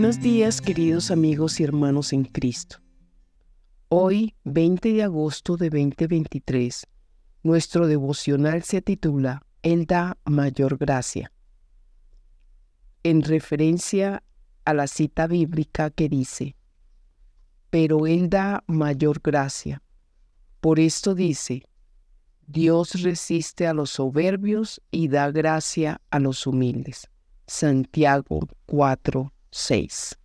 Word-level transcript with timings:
Buenos 0.00 0.22
días 0.22 0.62
queridos 0.62 1.10
amigos 1.10 1.60
y 1.60 1.64
hermanos 1.64 2.14
en 2.14 2.24
Cristo. 2.24 2.78
Hoy, 3.90 4.34
20 4.44 4.94
de 4.94 5.02
agosto 5.02 5.58
de 5.58 5.68
2023, 5.68 6.86
nuestro 7.42 7.86
devocional 7.86 8.62
se 8.62 8.80
titula 8.80 9.42
Él 9.60 9.84
da 9.84 10.16
mayor 10.24 10.78
gracia. 10.78 11.30
En 13.02 13.20
referencia 13.20 14.22
a 14.64 14.72
la 14.72 14.86
cita 14.86 15.26
bíblica 15.26 15.90
que 15.90 16.08
dice, 16.08 16.56
pero 17.68 18.06
Él 18.06 18.30
da 18.30 18.64
mayor 18.66 19.20
gracia. 19.22 19.82
Por 20.62 20.80
esto 20.80 21.14
dice, 21.14 21.64
Dios 22.46 23.02
resiste 23.02 23.66
a 23.66 23.74
los 23.74 23.90
soberbios 23.90 24.80
y 24.90 25.08
da 25.08 25.30
gracia 25.30 26.00
a 26.08 26.18
los 26.20 26.46
humildes. 26.46 27.10
Santiago 27.46 28.40
4, 28.64 29.30
6. 29.52 30.16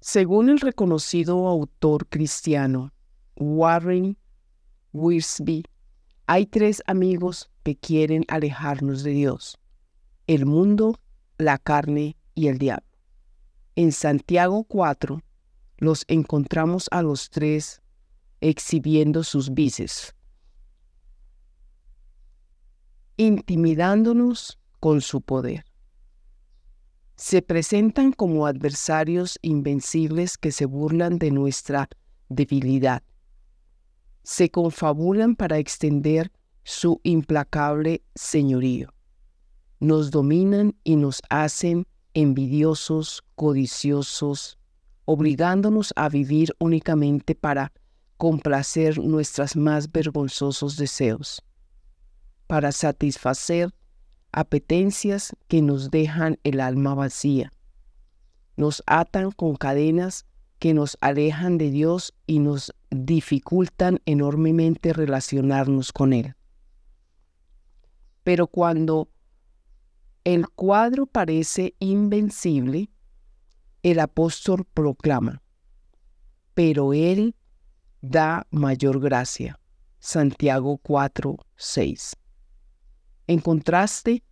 Según 0.00 0.48
el 0.48 0.60
reconocido 0.60 1.46
autor 1.46 2.08
cristiano 2.08 2.92
Warren 3.36 4.18
Wiersbe, 4.92 5.62
hay 6.26 6.46
tres 6.46 6.82
amigos 6.86 7.50
que 7.62 7.76
quieren 7.76 8.24
alejarnos 8.28 9.04
de 9.04 9.12
Dios, 9.12 9.58
el 10.26 10.44
mundo, 10.44 10.98
la 11.38 11.58
carne 11.58 12.16
y 12.34 12.48
el 12.48 12.58
diablo. 12.58 12.86
En 13.76 13.92
Santiago 13.92 14.64
4 14.64 15.20
los 15.78 16.04
encontramos 16.08 16.88
a 16.90 17.02
los 17.02 17.30
tres 17.30 17.80
exhibiendo 18.40 19.24
sus 19.24 19.54
vices, 19.54 20.14
intimidándonos 23.16 24.58
con 24.80 25.00
su 25.00 25.20
poder. 25.20 25.71
Se 27.24 27.40
presentan 27.40 28.10
como 28.10 28.46
adversarios 28.46 29.38
invencibles 29.42 30.36
que 30.36 30.50
se 30.50 30.64
burlan 30.64 31.20
de 31.20 31.30
nuestra 31.30 31.88
debilidad. 32.28 33.04
Se 34.24 34.50
confabulan 34.50 35.36
para 35.36 35.58
extender 35.58 36.32
su 36.64 37.00
implacable 37.04 38.02
señorío. 38.16 38.92
Nos 39.78 40.10
dominan 40.10 40.74
y 40.82 40.96
nos 40.96 41.22
hacen 41.30 41.86
envidiosos, 42.12 43.22
codiciosos, 43.36 44.58
obligándonos 45.04 45.92
a 45.94 46.08
vivir 46.08 46.52
únicamente 46.58 47.36
para 47.36 47.72
complacer 48.16 48.98
nuestros 48.98 49.54
más 49.54 49.92
vergonzosos 49.92 50.76
deseos, 50.76 51.40
para 52.48 52.72
satisfacer 52.72 53.72
apetencias 54.32 55.36
que 55.48 55.62
nos 55.62 55.90
dejan 55.90 56.38
el 56.42 56.60
alma 56.60 56.94
vacía. 56.94 57.52
Nos 58.56 58.82
atan 58.86 59.30
con 59.30 59.56
cadenas 59.56 60.26
que 60.58 60.74
nos 60.74 60.96
alejan 61.00 61.58
de 61.58 61.70
Dios 61.70 62.14
y 62.26 62.38
nos 62.38 62.74
dificultan 62.90 64.00
enormemente 64.06 64.92
relacionarnos 64.92 65.92
con 65.92 66.12
Él. 66.12 66.34
Pero 68.22 68.46
cuando 68.46 69.08
el 70.24 70.48
cuadro 70.48 71.06
parece 71.06 71.74
invencible, 71.80 72.90
el 73.82 73.98
apóstol 73.98 74.64
proclama, 74.72 75.42
pero 76.54 76.92
Él 76.92 77.34
da 78.00 78.46
mayor 78.50 79.00
gracia. 79.00 79.58
Santiago 79.98 80.78
4, 80.78 81.36
6. 81.56 82.16
En 83.32 83.40
contraste, 83.40 84.22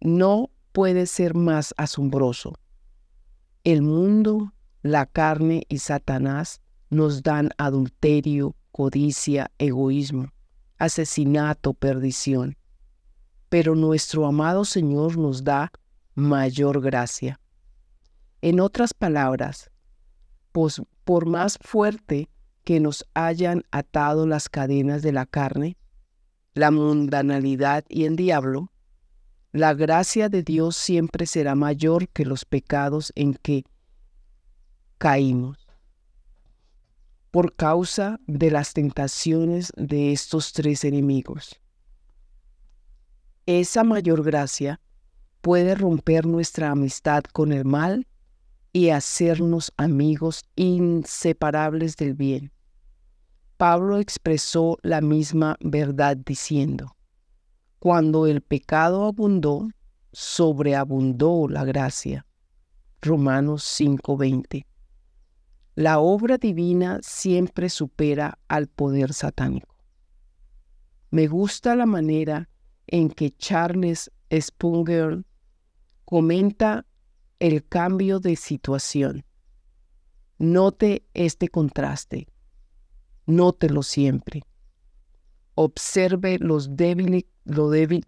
no 0.00 0.48
puede 0.72 1.04
ser 1.04 1.34
más 1.34 1.74
asombroso. 1.76 2.54
El 3.64 3.82
mundo, 3.82 4.54
la 4.80 5.04
carne 5.04 5.66
y 5.68 5.76
Satanás 5.76 6.62
nos 6.88 7.22
dan 7.22 7.50
adulterio, 7.58 8.56
codicia, 8.72 9.50
egoísmo, 9.58 10.32
asesinato, 10.78 11.74
perdición. 11.74 12.56
Pero 13.50 13.74
nuestro 13.74 14.24
amado 14.24 14.64
Señor 14.64 15.18
nos 15.18 15.44
da 15.44 15.70
mayor 16.14 16.80
gracia. 16.80 17.38
En 18.40 18.58
otras 18.60 18.94
palabras, 18.94 19.70
pues, 20.52 20.80
por 21.04 21.26
más 21.26 21.58
fuerte 21.60 22.30
que 22.64 22.80
nos 22.80 23.04
hayan 23.12 23.64
atado 23.70 24.26
las 24.26 24.48
cadenas 24.48 25.02
de 25.02 25.12
la 25.12 25.26
carne, 25.26 25.76
la 26.54 26.70
mundanalidad 26.70 27.84
y 27.88 28.04
el 28.04 28.16
diablo, 28.16 28.72
la 29.52 29.74
gracia 29.74 30.28
de 30.28 30.42
Dios 30.42 30.76
siempre 30.76 31.26
será 31.26 31.54
mayor 31.54 32.08
que 32.08 32.24
los 32.24 32.44
pecados 32.44 33.12
en 33.14 33.34
que 33.34 33.64
caímos 34.98 35.66
por 37.30 37.54
causa 37.54 38.20
de 38.26 38.50
las 38.50 38.72
tentaciones 38.72 39.72
de 39.76 40.12
estos 40.12 40.52
tres 40.52 40.84
enemigos. 40.84 41.60
Esa 43.46 43.84
mayor 43.84 44.24
gracia 44.24 44.80
puede 45.40 45.74
romper 45.74 46.26
nuestra 46.26 46.70
amistad 46.70 47.22
con 47.32 47.52
el 47.52 47.64
mal 47.64 48.06
y 48.72 48.90
hacernos 48.90 49.72
amigos 49.76 50.44
inseparables 50.56 51.96
del 51.96 52.14
bien. 52.14 52.52
Pablo 53.60 53.98
expresó 53.98 54.78
la 54.80 55.02
misma 55.02 55.58
verdad 55.60 56.16
diciendo, 56.16 56.96
cuando 57.78 58.26
el 58.26 58.40
pecado 58.40 59.04
abundó, 59.04 59.68
sobreabundó 60.12 61.46
la 61.46 61.64
gracia. 61.66 62.24
Romanos 63.02 63.62
5:20. 63.62 64.64
La 65.74 65.98
obra 65.98 66.38
divina 66.38 67.00
siempre 67.02 67.68
supera 67.68 68.38
al 68.48 68.66
poder 68.66 69.12
satánico. 69.12 69.76
Me 71.10 71.26
gusta 71.26 71.76
la 71.76 71.84
manera 71.84 72.48
en 72.86 73.10
que 73.10 73.30
Charles 73.30 74.10
Spurgeon 74.32 75.26
comenta 76.06 76.86
el 77.38 77.68
cambio 77.68 78.20
de 78.20 78.36
situación. 78.36 79.22
Note 80.38 81.04
este 81.12 81.48
contraste. 81.48 82.29
Nótelo 83.26 83.82
siempre. 83.82 84.42
Observe 85.54 86.38
los 86.38 86.76
débiles, 86.76 87.24
lo 87.44 87.70
débil. 87.70 88.04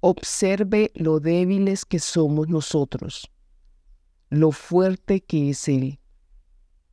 Observe 0.00 0.92
lo 0.94 1.20
débiles 1.20 1.84
que 1.84 1.98
somos 1.98 2.48
nosotros, 2.48 3.30
lo 4.28 4.52
fuerte 4.52 5.20
que 5.20 5.50
es 5.50 5.66
Él, 5.68 5.98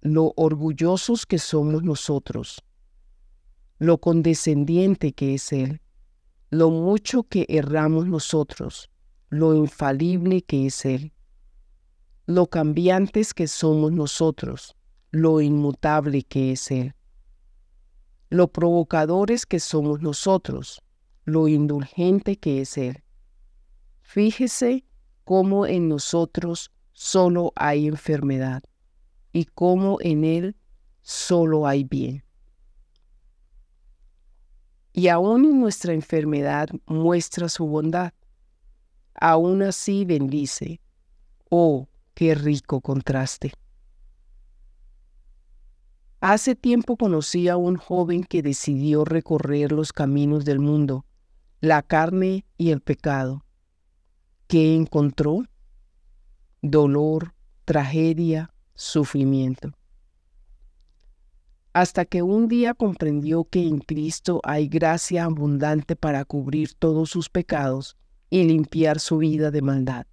lo 0.01 0.33
orgullosos 0.35 1.25
que 1.25 1.37
somos 1.37 1.83
nosotros, 1.83 2.63
lo 3.77 3.99
condescendiente 3.99 5.13
que 5.13 5.35
es 5.35 5.51
Él, 5.51 5.81
lo 6.49 6.71
mucho 6.71 7.23
que 7.23 7.45
erramos 7.49 8.07
nosotros, 8.07 8.89
lo 9.29 9.53
infalible 9.53 10.41
que 10.41 10.67
es 10.67 10.85
Él, 10.85 11.13
lo 12.25 12.47
cambiantes 12.47 13.33
que 13.33 13.47
somos 13.47 13.91
nosotros, 13.91 14.75
lo 15.13 15.41
inmutable 15.41 16.23
que 16.23 16.53
es 16.53 16.71
Él. 16.71 16.95
Lo 18.31 18.47
provocadores 18.47 19.45
que 19.45 19.59
somos 19.59 20.01
nosotros, 20.01 20.81
lo 21.23 21.47
indulgente 21.47 22.35
que 22.35 22.61
es 22.61 22.79
Él. 22.79 23.03
Fíjese 24.01 24.83
cómo 25.23 25.67
en 25.67 25.87
nosotros 25.87 26.71
solo 26.93 27.53
hay 27.55 27.85
enfermedad 27.85 28.63
y 29.31 29.45
cómo 29.45 29.99
en 30.01 30.23
Él 30.23 30.55
solo 31.03 31.67
hay 31.67 31.83
bien. 31.83 32.23
Y 34.93 35.09
aún 35.09 35.45
en 35.45 35.59
nuestra 35.59 35.93
enfermedad 35.93 36.69
muestra 36.87 37.49
su 37.49 37.67
bondad. 37.67 38.13
Aún 39.13 39.61
así 39.61 40.05
bendice. 40.05 40.81
Oh, 41.51 41.87
qué 42.15 42.33
rico 42.33 42.81
contraste. 42.81 43.53
Hace 46.25 46.55
tiempo 46.55 46.95
conocí 46.95 47.49
a 47.49 47.57
un 47.57 47.75
joven 47.75 48.23
que 48.23 48.41
decidió 48.41 49.03
recorrer 49.03 49.73
los 49.73 49.91
caminos 49.91 50.45
del 50.45 50.59
mundo, 50.59 51.05
la 51.59 51.81
carne 51.81 52.45
y 52.57 52.69
el 52.69 52.79
pecado. 52.79 53.43
¿Qué 54.47 54.73
encontró? 54.73 55.43
Dolor, 56.61 57.33
tragedia, 57.65 58.53
sufrimiento. 58.73 59.73
Hasta 61.73 62.05
que 62.05 62.21
un 62.21 62.47
día 62.47 62.73
comprendió 62.73 63.43
que 63.43 63.67
en 63.67 63.79
Cristo 63.79 64.39
hay 64.45 64.69
gracia 64.69 65.25
abundante 65.25 65.97
para 65.97 66.23
cubrir 66.23 66.73
todos 66.73 67.09
sus 67.09 67.27
pecados 67.27 67.97
y 68.29 68.45
limpiar 68.45 69.01
su 69.01 69.17
vida 69.17 69.51
de 69.51 69.61
maldad. 69.61 70.07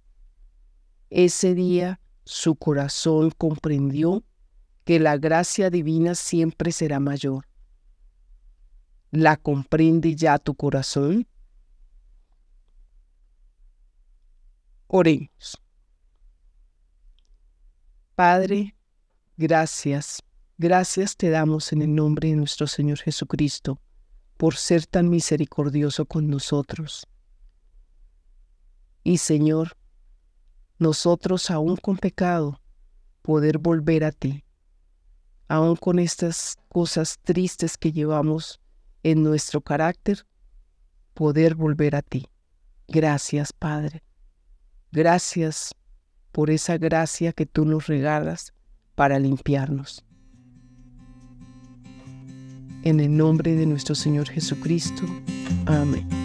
Ese 1.09 1.55
día 1.55 2.01
su 2.25 2.55
corazón 2.55 3.31
comprendió 3.37 4.25
que 4.83 4.99
la 4.99 5.17
gracia 5.17 5.69
divina 5.69 6.15
siempre 6.15 6.71
será 6.71 6.99
mayor. 6.99 7.47
¿La 9.11 9.37
comprende 9.37 10.15
ya 10.15 10.39
tu 10.39 10.55
corazón? 10.55 11.27
Oremos. 14.87 15.61
Padre, 18.15 18.75
gracias, 19.37 20.21
gracias 20.57 21.15
te 21.17 21.29
damos 21.29 21.71
en 21.73 21.81
el 21.81 21.95
nombre 21.95 22.29
de 22.29 22.35
nuestro 22.35 22.67
Señor 22.67 22.99
Jesucristo 22.99 23.79
por 24.37 24.55
ser 24.55 24.85
tan 24.85 25.09
misericordioso 25.09 26.05
con 26.05 26.27
nosotros. 26.27 27.07
Y 29.03 29.17
Señor, 29.17 29.77
nosotros 30.77 31.49
aún 31.51 31.77
con 31.77 31.97
pecado, 31.97 32.59
poder 33.21 33.59
volver 33.59 34.03
a 34.03 34.11
ti, 34.11 34.43
aún 35.51 35.75
con 35.75 35.99
estas 35.99 36.55
cosas 36.69 37.19
tristes 37.23 37.77
que 37.77 37.91
llevamos 37.91 38.61
en 39.03 39.21
nuestro 39.21 39.59
carácter, 39.59 40.25
poder 41.13 41.55
volver 41.55 41.97
a 41.97 42.01
ti. 42.01 42.25
Gracias, 42.87 43.51
Padre. 43.51 44.01
Gracias 44.93 45.75
por 46.31 46.51
esa 46.51 46.77
gracia 46.77 47.33
que 47.33 47.45
tú 47.45 47.65
nos 47.65 47.87
regalas 47.87 48.53
para 48.95 49.19
limpiarnos. 49.19 50.05
En 52.83 53.01
el 53.01 53.17
nombre 53.17 53.53
de 53.53 53.65
nuestro 53.65 53.93
Señor 53.93 54.29
Jesucristo. 54.29 55.03
Amén. 55.65 56.20